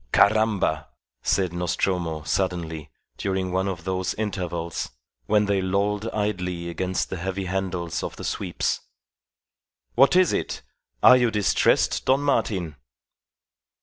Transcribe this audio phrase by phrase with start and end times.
[0.11, 0.87] "Caramba!"
[1.21, 4.89] said Nostromo, suddenly, during one of those intervals
[5.27, 8.79] when they lolled idly against the heavy handles of the sweeps.
[9.93, 10.63] "What is it?
[11.03, 12.77] Are you distressed, Don Martin?"